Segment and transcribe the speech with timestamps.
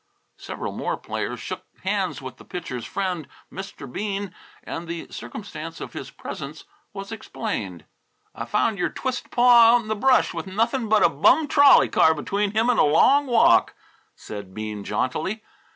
[0.39, 3.85] Several more players shook hands with the Pitcher's friend, Mr.
[3.87, 7.85] Bean, and the circumstance of his presence was explained.
[8.33, 11.87] "I found your twist paw out in the brush with nothing but a bum trolley
[11.87, 13.75] car between him and a long walk,"
[14.15, 15.43] said Bean jauntily.